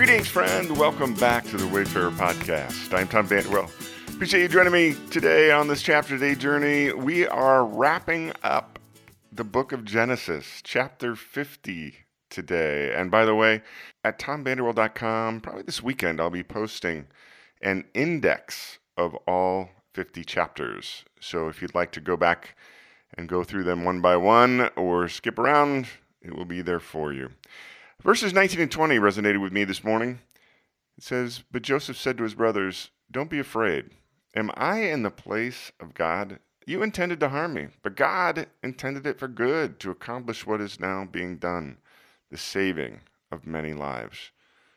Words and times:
Greetings, 0.00 0.28
friend. 0.28 0.78
Welcome 0.78 1.12
back 1.12 1.44
to 1.48 1.58
the 1.58 1.66
Wayfarer 1.66 2.10
Podcast. 2.12 2.94
I'm 2.94 3.06
Tom 3.06 3.28
Vanderwell. 3.28 3.68
Appreciate 4.14 4.40
you 4.40 4.48
joining 4.48 4.72
me 4.72 4.96
today 5.10 5.50
on 5.50 5.68
this 5.68 5.82
chapter 5.82 6.16
day 6.16 6.34
journey. 6.34 6.90
We 6.90 7.26
are 7.26 7.66
wrapping 7.66 8.32
up 8.42 8.78
the 9.30 9.44
book 9.44 9.72
of 9.72 9.84
Genesis, 9.84 10.62
chapter 10.64 11.14
50 11.14 11.96
today. 12.30 12.94
And 12.94 13.10
by 13.10 13.26
the 13.26 13.34
way, 13.34 13.60
at 14.02 14.18
tomvanderwell.com, 14.18 15.42
probably 15.42 15.64
this 15.64 15.82
weekend, 15.82 16.18
I'll 16.18 16.30
be 16.30 16.44
posting 16.44 17.06
an 17.60 17.84
index 17.92 18.78
of 18.96 19.14
all 19.28 19.68
50 19.92 20.24
chapters. 20.24 21.04
So 21.20 21.48
if 21.48 21.60
you'd 21.60 21.74
like 21.74 21.92
to 21.92 22.00
go 22.00 22.16
back 22.16 22.56
and 23.18 23.28
go 23.28 23.44
through 23.44 23.64
them 23.64 23.84
one 23.84 24.00
by 24.00 24.16
one 24.16 24.70
or 24.76 25.10
skip 25.10 25.38
around, 25.38 25.88
it 26.22 26.34
will 26.34 26.46
be 26.46 26.62
there 26.62 26.80
for 26.80 27.12
you. 27.12 27.32
Verses 28.02 28.32
19 28.32 28.60
and 28.60 28.72
20 28.72 28.98
resonated 28.98 29.42
with 29.42 29.52
me 29.52 29.62
this 29.64 29.84
morning. 29.84 30.20
It 30.96 31.04
says, 31.04 31.44
But 31.50 31.60
Joseph 31.60 31.98
said 31.98 32.16
to 32.16 32.24
his 32.24 32.34
brothers, 32.34 32.90
Don't 33.10 33.28
be 33.28 33.38
afraid. 33.38 33.90
Am 34.34 34.50
I 34.54 34.84
in 34.84 35.02
the 35.02 35.10
place 35.10 35.70
of 35.78 35.92
God? 35.92 36.38
You 36.66 36.82
intended 36.82 37.20
to 37.20 37.28
harm 37.28 37.52
me, 37.52 37.68
but 37.82 37.96
God 37.96 38.46
intended 38.62 39.06
it 39.06 39.18
for 39.18 39.28
good 39.28 39.78
to 39.80 39.90
accomplish 39.90 40.46
what 40.46 40.62
is 40.62 40.80
now 40.80 41.04
being 41.04 41.36
done, 41.36 41.76
the 42.30 42.38
saving 42.38 43.00
of 43.30 43.46
many 43.46 43.74
lives. 43.74 44.30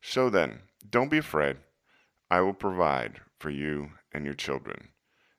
So 0.00 0.30
then, 0.30 0.60
don't 0.88 1.10
be 1.10 1.18
afraid. 1.18 1.56
I 2.30 2.40
will 2.42 2.54
provide 2.54 3.20
for 3.40 3.50
you 3.50 3.90
and 4.12 4.24
your 4.24 4.34
children. 4.34 4.90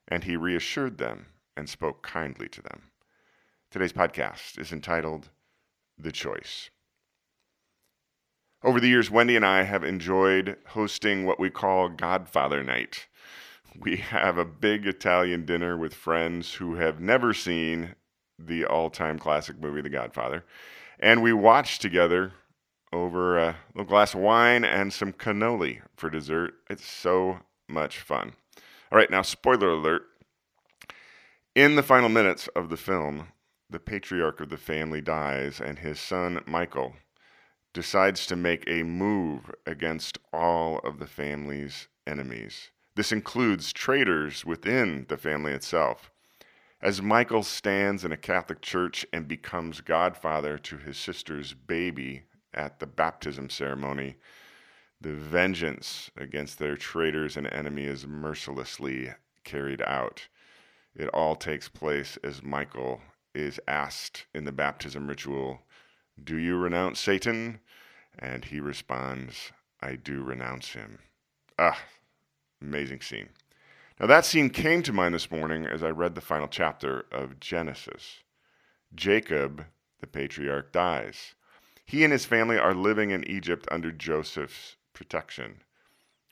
And 0.06 0.26
he 0.26 0.36
reassured 0.36 0.98
them 0.98 1.28
and 1.56 1.70
spoke 1.70 2.04
kindly 2.04 2.50
to 2.50 2.62
them. 2.62 2.92
Today's 3.72 3.94
podcast 3.94 4.60
is 4.60 4.74
entitled 4.74 5.30
The 5.98 6.12
Choice. 6.12 6.72
Over 8.62 8.82
the 8.82 8.90
years, 8.90 9.10
Wendy 9.10 9.38
and 9.38 9.46
I 9.46 9.64
have 9.64 9.86
enjoyed 9.86 10.58
hosting 10.68 11.26
what 11.26 11.40
we 11.40 11.50
call 11.50 11.88
Godfather 11.88 12.62
Night. 12.62 13.08
We 13.80 13.96
have 13.96 14.38
a 14.38 14.44
big 14.44 14.86
Italian 14.86 15.46
dinner 15.46 15.78
with 15.78 15.94
friends 15.94 16.56
who 16.56 16.76
have 16.76 17.00
never 17.00 17.34
seen 17.34 17.96
the 18.38 18.66
all 18.66 18.90
time 18.90 19.18
classic 19.18 19.62
movie, 19.62 19.80
The 19.80 19.90
Godfather. 19.90 20.44
And 21.00 21.24
we 21.24 21.32
watch 21.32 21.80
together 21.80 22.34
over 22.92 23.38
a 23.38 23.56
little 23.74 23.88
glass 23.88 24.14
of 24.14 24.20
wine 24.20 24.66
and 24.66 24.92
some 24.92 25.14
cannoli 25.14 25.80
for 25.96 26.10
dessert. 26.10 26.56
It's 26.70 26.86
so 26.86 27.40
much 27.70 28.00
fun. 28.00 28.34
All 28.92 28.98
right, 28.98 29.10
now, 29.10 29.22
spoiler 29.22 29.70
alert. 29.70 30.04
In 31.56 31.78
the 31.78 31.84
final 31.84 32.10
minutes 32.10 32.50
of 32.50 32.68
the 32.68 32.78
film, 32.78 33.30
the 33.70 33.80
patriarch 33.80 34.42
of 34.42 34.50
the 34.50 34.58
family 34.58 35.00
dies, 35.00 35.62
and 35.62 35.80
his 35.80 35.98
son, 35.98 36.42
Michael, 36.46 36.96
decides 37.74 38.26
to 38.28 38.36
make 38.36 38.64
a 38.68 38.84
move 38.84 39.52
against 39.66 40.18
all 40.34 40.80
of 40.80 41.00
the 41.00 41.08
family's 41.08 41.88
enemies. 42.08 42.72
This 42.96 43.12
includes 43.12 43.72
traitors 43.72 44.44
within 44.44 45.06
the 45.08 45.18
family 45.18 45.54
itself. 45.54 46.12
As 46.82 47.02
Michael 47.02 47.44
stands 47.44 48.06
in 48.06 48.12
a 48.12 48.18
Catholic 48.18 48.62
church 48.62 49.06
and 49.14 49.28
becomes 49.28 49.82
godfather 49.82 50.58
to 50.58 50.78
his 50.78 50.98
sister's 50.98 51.54
baby 51.54 52.24
at 52.54 52.80
the 52.80 52.88
baptism 52.88 53.50
ceremony, 53.50 54.16
the 55.02 55.14
vengeance 55.14 56.10
against 56.18 56.60
their 56.60 56.76
traitors 56.76 57.38
and 57.38 57.48
enemy 57.54 57.84
is 57.84 58.08
mercilessly 58.08 59.14
carried 59.44 59.82
out. 59.84 60.28
It 60.96 61.08
all 61.10 61.36
takes 61.36 61.70
place 61.70 62.18
as 62.24 62.44
Michael 62.44 63.02
is 63.34 63.60
asked 63.68 64.26
in 64.34 64.46
the 64.46 64.52
baptism 64.52 65.08
ritual 65.08 65.62
do 66.24 66.38
you 66.38 66.58
renounce 66.58 67.00
Satan? 67.00 67.60
And 68.18 68.46
he 68.46 68.60
responds, 68.60 69.52
I 69.82 69.96
do 69.96 70.22
renounce 70.24 70.74
him. 70.74 71.00
Ah, 71.58 71.80
amazing 72.62 73.02
scene. 73.02 73.30
Now, 74.00 74.08
that 74.08 74.26
scene 74.26 74.50
came 74.50 74.82
to 74.84 74.94
mind 74.94 75.14
this 75.14 75.32
morning 75.32 75.66
as 75.66 75.84
I 75.84 75.90
read 75.90 76.16
the 76.16 76.22
final 76.22 76.48
chapter 76.48 77.06
of 77.12 77.40
Genesis. 77.40 78.24
Jacob, 78.96 79.66
the 80.00 80.08
patriarch, 80.08 80.72
dies. 80.72 81.36
He 81.86 82.04
and 82.04 82.14
his 82.14 82.26
family 82.26 82.58
are 82.58 82.74
living 82.74 83.12
in 83.12 83.28
Egypt 83.28 83.68
under 83.72 83.92
Joseph's 83.92 84.78
protection. 84.94 85.62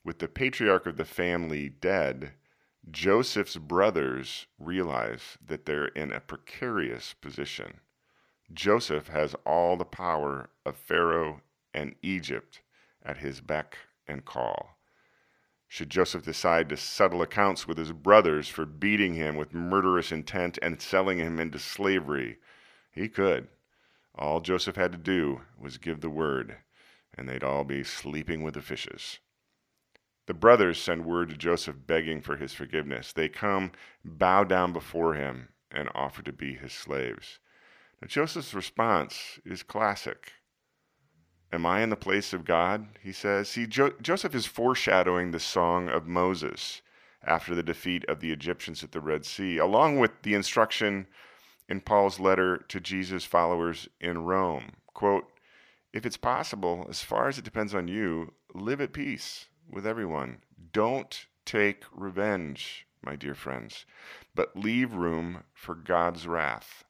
With 0.04 0.20
the 0.20 0.28
patriarch 0.28 0.86
of 0.86 0.98
the 0.98 1.06
family 1.06 1.68
dead, 1.68 2.34
Joseph's 2.90 3.58
brothers 3.58 4.48
realize 4.58 5.38
that 5.46 5.66
they're 5.66 5.88
in 5.88 6.14
a 6.14 6.22
precarious 6.22 7.14
position. 7.14 7.82
Joseph 8.54 9.08
has 9.08 9.36
all 9.46 9.76
the 9.76 9.86
power 9.86 10.50
of 10.66 10.78
Pharaoh 10.78 11.42
and 11.74 11.96
Egypt 12.02 12.62
at 13.04 13.18
his 13.18 13.42
beck 13.42 13.78
and 14.08 14.24
call. 14.24 14.78
Should 15.68 15.90
Joseph 15.90 16.24
decide 16.24 16.70
to 16.70 16.78
settle 16.78 17.22
accounts 17.22 17.68
with 17.68 17.78
his 17.78 17.92
brothers 17.92 18.48
for 18.48 18.66
beating 18.66 19.16
him 19.16 19.36
with 19.36 19.54
murderous 19.54 20.14
intent 20.14 20.58
and 20.62 20.82
selling 20.82 21.18
him 21.18 21.40
into 21.40 21.60
slavery, 21.60 22.40
he 22.92 23.10
could. 23.10 23.50
All 24.16 24.40
Joseph 24.40 24.78
had 24.78 24.94
to 24.94 24.98
do 24.98 25.42
was 25.60 25.78
give 25.78 26.00
the 26.00 26.10
word, 26.10 26.58
and 27.14 27.28
they'd 27.28 27.44
all 27.44 27.66
be 27.66 27.84
sleeping 27.84 28.44
with 28.44 28.54
the 28.54 28.62
fishes. 28.62 29.20
The 30.26 30.34
brothers 30.34 30.82
send 30.82 31.06
word 31.06 31.30
to 31.30 31.38
Joseph 31.38 31.86
begging 31.86 32.22
for 32.22 32.38
his 32.38 32.54
forgiveness. 32.54 33.12
They 33.12 33.30
come, 33.30 33.74
bow 34.04 34.46
down 34.46 34.74
before 34.74 35.16
him, 35.16 35.50
and 35.70 35.90
offer 35.94 36.22
to 36.24 36.32
be 36.32 36.54
his 36.54 36.74
slaves. 36.74 37.40
Now, 38.02 38.08
Joseph's 38.08 38.54
response 38.54 39.40
is 39.46 39.64
classic. 39.64 40.34
Am 41.52 41.66
I 41.66 41.82
in 41.82 41.90
the 41.90 41.96
place 41.96 42.34
of 42.34 42.46
God? 42.46 42.88
He 43.02 43.12
says. 43.12 43.50
See, 43.50 43.66
jo- 43.66 43.94
Joseph 44.02 44.36
is 44.36 44.46
foreshadowing 44.46 45.32
the 45.32 45.40
song 45.40 45.90
of 45.90 46.06
Moses 46.06 46.82
after 47.24 47.56
the 47.56 47.64
defeat 47.64 48.06
of 48.06 48.20
the 48.20 48.32
Egyptians 48.32 48.84
at 48.84 48.92
the 48.92 49.02
Red 49.02 49.26
Sea, 49.26 49.58
along 49.58 50.00
with 50.00 50.12
the 50.24 50.34
instruction 50.34 51.08
in 51.68 51.82
Paul's 51.82 52.20
letter 52.20 52.58
to 52.68 52.80
Jesus' 52.80 53.26
followers 53.26 53.88
in 54.00 54.20
Rome. 54.26 54.74
Quote, 54.94 55.28
if 55.94 56.06
it's 56.06 56.18
possible, 56.18 56.86
as 56.90 57.02
far 57.02 57.28
as 57.28 57.38
it 57.38 57.46
depends 57.46 57.74
on 57.74 57.88
you, 57.88 58.34
live 58.54 58.82
at 58.82 58.94
peace 58.94 59.48
with 59.70 59.88
everyone. 59.88 60.40
Don't 60.72 61.26
take 61.46 61.84
revenge, 61.92 62.86
my 63.02 63.16
dear 63.16 63.34
friends, 63.34 63.86
but 64.36 64.56
leave 64.56 64.94
room 64.94 65.44
for 65.54 65.76
God's 65.76 66.28
wrath. 66.28 66.84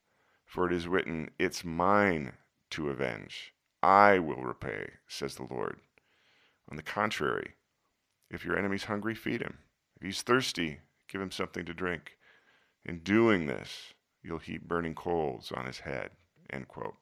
For 0.48 0.66
it 0.66 0.74
is 0.74 0.88
written, 0.88 1.30
It's 1.38 1.64
mine 1.64 2.34
to 2.72 2.90
avenge. 2.90 3.54
I 3.84 4.18
will 4.18 4.42
repay, 4.42 4.92
says 5.08 5.36
the 5.36 5.44
Lord. 5.44 5.82
On 6.72 6.78
the 6.78 6.84
contrary, 6.84 7.54
if 8.32 8.44
your 8.44 8.58
enemy's 8.58 8.86
hungry, 8.86 9.14
feed 9.14 9.42
him. 9.42 9.60
If 9.98 10.02
he's 10.02 10.22
thirsty, 10.22 10.80
give 11.08 11.22
him 11.22 11.32
something 11.32 11.66
to 11.66 11.74
drink. 11.74 12.18
In 12.86 13.00
doing 13.00 13.46
this, 13.46 13.94
you'll 14.24 14.40
heap 14.40 14.68
burning 14.68 14.96
coals 14.96 15.52
on 15.52 15.66
his 15.66 15.80
head. 15.80 16.12
End 16.50 16.68
quote. 16.68 16.96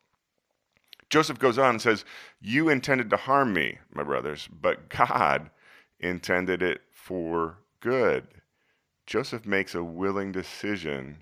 Joseph 1.09 1.39
goes 1.39 1.57
on 1.57 1.71
and 1.71 1.81
says, 1.81 2.03
You 2.41 2.67
intended 2.67 3.09
to 3.11 3.17
harm 3.17 3.53
me, 3.53 3.77
my 3.93 4.03
brothers, 4.03 4.49
but 4.51 4.89
God 4.89 5.51
intended 5.99 6.61
it 6.61 6.81
for 6.91 7.59
good. 7.79 8.27
Joseph 9.05 9.45
makes 9.45 9.75
a 9.75 9.83
willing 9.83 10.31
decision 10.31 11.21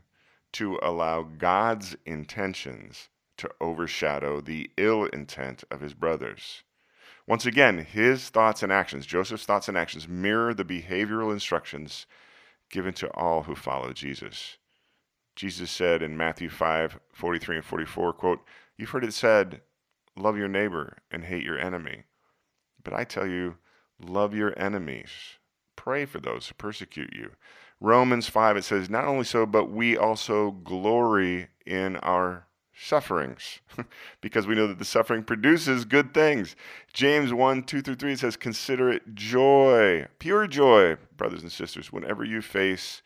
to 0.53 0.79
allow 0.81 1.23
God's 1.23 1.95
intentions 2.05 3.09
to 3.37 3.49
overshadow 3.59 4.41
the 4.41 4.69
ill 4.77 5.05
intent 5.05 5.63
of 5.69 5.81
his 5.81 5.93
brothers. 5.93 6.63
Once 7.27 7.45
again, 7.45 7.79
his 7.79 8.29
thoughts 8.29 8.63
and 8.63 8.71
actions, 8.71 9.05
Joseph's 9.05 9.45
thoughts 9.45 9.67
and 9.67 9.77
actions, 9.77 10.07
mirror 10.07 10.53
the 10.53 10.65
behavioral 10.65 11.31
instructions 11.31 12.05
given 12.69 12.93
to 12.93 13.09
all 13.13 13.43
who 13.43 13.55
follow 13.55 13.93
Jesus. 13.93 14.57
Jesus 15.35 15.71
said 15.71 16.01
in 16.01 16.17
Matthew 16.17 16.49
5 16.49 16.99
43 17.13 17.57
and 17.57 17.65
44, 17.65 18.13
quote, 18.13 18.39
You've 18.77 18.89
heard 18.89 19.03
it 19.03 19.13
said, 19.13 19.61
love 20.15 20.37
your 20.37 20.47
neighbor 20.47 20.97
and 21.11 21.23
hate 21.23 21.43
your 21.43 21.57
enemy. 21.57 22.03
But 22.83 22.93
I 22.93 23.03
tell 23.03 23.27
you, 23.27 23.57
love 23.99 24.33
your 24.33 24.57
enemies. 24.57 25.09
Pray 25.75 26.05
for 26.05 26.19
those 26.19 26.47
who 26.47 26.53
persecute 26.55 27.13
you. 27.13 27.31
Romans 27.79 28.27
5, 28.27 28.57
it 28.57 28.63
says, 28.63 28.89
Not 28.89 29.05
only 29.05 29.25
so, 29.25 29.45
but 29.45 29.69
we 29.71 29.97
also 29.97 30.51
glory 30.51 31.47
in 31.65 31.97
our 31.97 32.47
sufferings 32.75 33.59
because 34.21 34.47
we 34.47 34.55
know 34.55 34.67
that 34.67 34.79
the 34.79 34.85
suffering 34.85 35.23
produces 35.23 35.85
good 35.85 36.13
things. 36.13 36.55
James 36.93 37.33
1 37.33 37.63
2 37.63 37.81
through 37.81 37.95
3 37.95 38.15
says, 38.15 38.37
Consider 38.37 38.89
it 38.89 39.15
joy, 39.15 40.07
pure 40.19 40.47
joy, 40.47 40.97
brothers 41.15 41.41
and 41.41 41.51
sisters, 41.51 41.91
whenever 41.91 42.23
you 42.23 42.41
face 42.41 43.01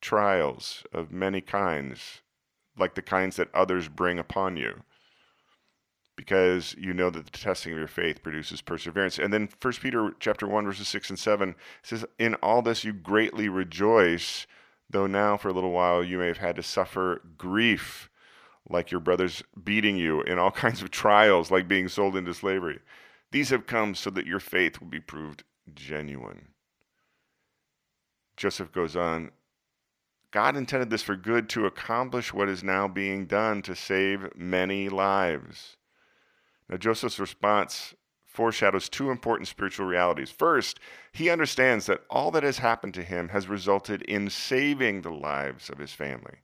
trials 0.00 0.84
of 0.92 1.10
many 1.10 1.40
kinds, 1.40 2.22
like 2.78 2.94
the 2.94 3.02
kinds 3.02 3.36
that 3.36 3.54
others 3.54 3.88
bring 3.88 4.18
upon 4.18 4.56
you 4.56 4.82
because 6.16 6.74
you 6.78 6.94
know 6.94 7.10
that 7.10 7.26
the 7.26 7.38
testing 7.38 7.72
of 7.72 7.78
your 7.78 7.86
faith 7.86 8.22
produces 8.22 8.62
perseverance. 8.62 9.18
And 9.18 9.32
then 9.32 9.48
1 9.60 9.72
Peter 9.74 10.14
chapter 10.18 10.48
1 10.48 10.64
verses 10.64 10.88
6 10.88 11.10
and 11.10 11.18
7 11.18 11.54
says 11.82 12.04
in 12.18 12.34
all 12.36 12.62
this 12.62 12.84
you 12.84 12.92
greatly 12.92 13.48
rejoice 13.48 14.46
though 14.88 15.06
now 15.06 15.36
for 15.36 15.48
a 15.48 15.52
little 15.52 15.72
while 15.72 16.02
you 16.02 16.18
may 16.18 16.28
have 16.28 16.38
had 16.38 16.56
to 16.56 16.62
suffer 16.62 17.20
grief 17.36 18.08
like 18.68 18.90
your 18.90 19.00
brothers 19.00 19.42
beating 19.62 19.96
you 19.96 20.22
in 20.22 20.38
all 20.38 20.50
kinds 20.52 20.82
of 20.82 20.90
trials 20.90 21.50
like 21.50 21.68
being 21.68 21.88
sold 21.88 22.16
into 22.16 22.34
slavery. 22.34 22.80
These 23.30 23.50
have 23.50 23.66
come 23.66 23.94
so 23.94 24.10
that 24.10 24.26
your 24.26 24.40
faith 24.40 24.80
will 24.80 24.88
be 24.88 25.00
proved 25.00 25.44
genuine. 25.74 26.48
Joseph 28.36 28.72
goes 28.72 28.96
on 28.96 29.30
God 30.30 30.56
intended 30.56 30.90
this 30.90 31.02
for 31.02 31.16
good 31.16 31.48
to 31.50 31.66
accomplish 31.66 32.34
what 32.34 32.48
is 32.48 32.62
now 32.62 32.88
being 32.88 33.26
done 33.26 33.62
to 33.62 33.74
save 33.74 34.36
many 34.36 34.88
lives. 34.88 35.76
Now, 36.68 36.76
Joseph's 36.76 37.18
response 37.18 37.94
foreshadows 38.24 38.88
two 38.88 39.10
important 39.10 39.48
spiritual 39.48 39.86
realities. 39.86 40.30
First, 40.30 40.78
he 41.12 41.30
understands 41.30 41.86
that 41.86 42.04
all 42.10 42.30
that 42.32 42.42
has 42.42 42.58
happened 42.58 42.92
to 42.94 43.02
him 43.02 43.30
has 43.30 43.48
resulted 43.48 44.02
in 44.02 44.28
saving 44.28 45.00
the 45.00 45.10
lives 45.10 45.70
of 45.70 45.78
his 45.78 45.92
family. 45.92 46.34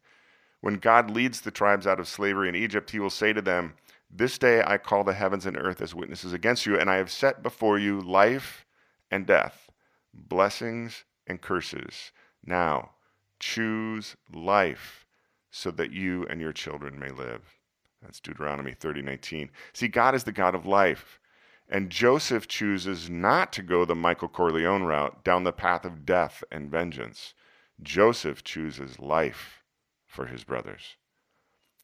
When 0.61 0.77
God 0.77 1.11
leads 1.11 1.41
the 1.41 1.51
tribes 1.51 1.87
out 1.87 2.01
of 2.01 2.09
slavery 2.09 2.49
in 2.49 2.55
Egypt, 2.55 2.91
he 2.91 2.99
will 2.99 3.11
say 3.11 3.33
to 3.33 3.43
them, 3.43 3.75
This 4.11 4.39
day 4.39 4.63
I 4.65 4.79
call 4.79 5.05
the 5.05 5.13
heavens 5.13 5.45
and 5.45 5.57
earth 5.57 5.83
as 5.83 5.95
witnesses 5.95 6.33
against 6.33 6.65
you, 6.65 6.79
and 6.79 6.89
I 6.89 6.97
have 6.97 7.11
set 7.11 7.43
before 7.43 7.79
you 7.79 8.01
life 8.01 8.65
and 9.11 9.27
death, 9.27 9.71
blessings 10.15 11.05
and 11.27 11.41
curses. 11.41 12.13
Now, 12.45 12.93
choose 13.39 14.17
life 14.33 15.05
so 15.51 15.71
that 15.73 15.93
you 15.93 16.27
and 16.29 16.41
your 16.41 16.53
children 16.53 16.99
may 16.99 17.11
live. 17.11 17.62
That's 18.03 18.21
Deuteronomy 18.21 18.75
30:19. 18.75 19.51
See, 19.73 19.89
God 19.89 20.15
is 20.15 20.25
the 20.25 20.33
God 20.33 20.55
of 20.55 20.67
life. 20.67 21.21
And 21.69 21.89
Joseph 21.89 22.49
chooses 22.49 23.09
not 23.09 23.53
to 23.55 23.63
go 23.63 23.85
the 23.85 23.95
Michael 23.95 24.29
Corleone 24.29 24.83
route 24.83 25.25
down 25.25 25.45
the 25.45 25.53
path 25.53 25.85
of 25.85 26.05
death 26.05 26.45
and 26.51 26.71
vengeance. 26.71 27.33
Joseph 27.81 28.45
chooses 28.45 28.99
life 28.99 29.63
for 30.07 30.27
his 30.27 30.45
brothers. 30.45 30.97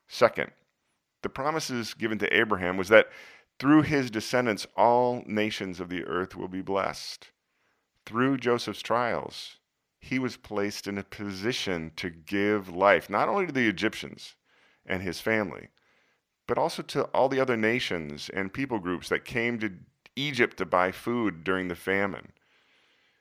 Second, 0.06 0.52
the 1.22 1.28
promises 1.28 1.94
given 1.94 2.18
to 2.18 2.36
Abraham 2.36 2.76
was 2.76 2.88
that 2.88 3.10
through 3.58 3.82
his 3.82 4.10
descendants 4.10 4.66
all 4.76 5.22
nations 5.26 5.80
of 5.80 5.88
the 5.88 6.04
earth 6.04 6.36
will 6.36 6.48
be 6.48 6.62
blessed. 6.62 7.30
Through 8.04 8.38
Joseph's 8.38 8.82
trials, 8.82 9.58
he 10.00 10.18
was 10.18 10.36
placed 10.36 10.86
in 10.86 10.98
a 10.98 11.02
position 11.02 11.92
to 11.96 12.10
give 12.10 12.68
life, 12.68 13.10
not 13.10 13.28
only 13.28 13.46
to 13.46 13.52
the 13.52 13.68
Egyptians 13.68 14.36
and 14.86 15.02
his 15.02 15.20
family, 15.20 15.68
but 16.48 16.58
also 16.58 16.82
to 16.82 17.04
all 17.14 17.28
the 17.28 17.38
other 17.38 17.56
nations 17.56 18.28
and 18.32 18.52
people 18.52 18.80
groups 18.80 19.10
that 19.10 19.24
came 19.24 19.60
to 19.60 19.70
Egypt 20.16 20.56
to 20.56 20.66
buy 20.66 20.90
food 20.90 21.44
during 21.44 21.68
the 21.68 21.76
famine. 21.76 22.32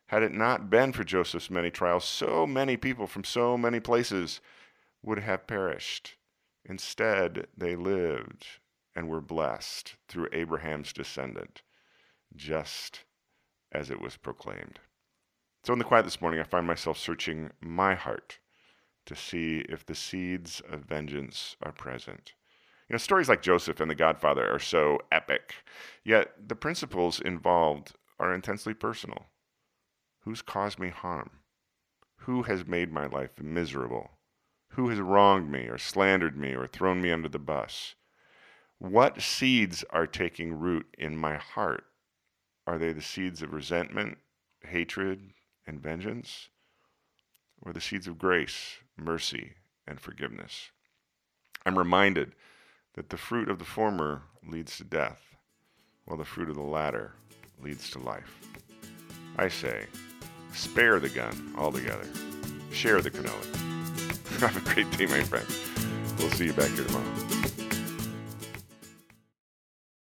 Had 0.08 0.24
it 0.24 0.34
not 0.34 0.70
been 0.70 0.94
for 0.94 1.04
Joseph's 1.04 1.52
many 1.52 1.70
trials, 1.70 2.06
so 2.06 2.48
many 2.48 2.78
people 2.78 3.06
from 3.06 3.26
so 3.26 3.58
many 3.58 3.82
places 3.82 4.40
would 5.04 5.20
have 5.20 5.46
perished. 5.46 6.16
Instead, 6.64 7.48
they 7.56 7.76
lived 7.76 8.48
and 8.96 9.10
were 9.10 9.22
blessed 9.22 9.96
through 10.08 10.30
Abraham's 10.32 10.94
descendant, 10.94 11.62
just 12.34 13.04
as 13.74 13.92
it 13.92 14.00
was 14.00 14.16
proclaimed. 14.16 14.80
So, 15.66 15.74
in 15.74 15.80
the 15.80 15.86
quiet 15.86 16.04
this 16.04 16.22
morning, 16.22 16.40
I 16.40 16.44
find 16.44 16.66
myself 16.66 16.98
searching 16.98 17.52
my 17.60 17.94
heart 17.94 18.40
to 19.06 19.16
see 19.16 19.66
if 19.68 19.86
the 19.86 19.96
seeds 19.96 20.62
of 20.70 20.86
vengeance 20.86 21.58
are 21.62 21.74
present. 21.74 22.34
You 22.88 22.94
know, 22.94 22.98
stories 22.98 23.30
like 23.30 23.42
Joseph 23.42 23.80
and 23.80 23.92
The 23.92 23.96
Godfather 23.96 24.50
are 24.50 24.60
so 24.60 25.00
epic, 25.12 25.56
yet 26.04 26.48
the 26.48 26.56
principles 26.56 27.20
involved 27.20 27.94
are 28.20 28.34
intensely 28.34 28.74
personal. 28.74 29.28
Who's 30.22 30.42
caused 30.42 30.80
me 30.80 30.90
harm? 30.90 31.30
Who 32.22 32.44
has 32.44 32.66
made 32.66 32.92
my 32.92 33.06
life 33.06 33.40
miserable? 33.42 34.12
Who 34.72 34.90
has 34.90 35.00
wronged 35.00 35.52
me 35.52 35.68
or 35.68 35.78
slandered 35.78 36.38
me 36.38 36.54
or 36.54 36.68
thrown 36.68 37.02
me 37.02 37.12
under 37.12 37.30
the 37.30 37.40
bus? 37.40 37.96
What 38.80 39.22
seeds 39.22 39.84
are 39.90 40.08
taking 40.08 40.60
root 40.60 40.86
in 40.98 41.18
my 41.18 41.36
heart? 41.36 41.86
Are 42.66 42.78
they 42.78 42.94
the 42.94 43.02
seeds 43.02 43.42
of 43.42 43.54
resentment, 43.54 44.18
hatred, 44.62 45.34
and 45.66 45.82
vengeance, 45.82 46.50
or 47.62 47.74
the 47.74 47.82
seeds 47.82 48.08
of 48.08 48.18
grace, 48.18 48.78
mercy, 48.96 49.54
and 49.86 50.00
forgiveness. 50.00 50.72
I'm 51.66 51.78
reminded 51.78 52.34
that 52.98 53.10
the 53.10 53.18
fruit 53.18 53.48
of 53.48 53.60
the 53.60 53.66
former 53.66 54.24
leads 54.50 54.78
to 54.78 54.84
death, 54.84 55.22
while 56.06 56.18
the 56.18 56.26
fruit 56.26 56.50
of 56.50 56.56
the 56.56 56.62
latter 56.64 57.14
leads 57.62 57.92
to 57.92 58.00
life. 58.00 58.40
I 59.38 59.50
say, 59.50 59.86
spare 60.52 61.00
the 61.00 61.10
gun 61.10 61.54
altogether. 61.56 62.08
Share 62.72 63.00
the 63.02 63.12
cannoli. 63.12 64.40
Have 64.40 64.58
a 64.58 64.74
great 64.74 64.90
day, 64.98 65.06
my 65.06 65.22
friend. 65.22 65.46
We'll 66.18 66.32
see 66.32 66.46
you 66.46 66.54
back 66.54 66.72
here 66.72 66.86
tomorrow. 66.86 67.37